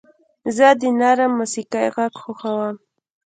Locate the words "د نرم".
0.79-1.31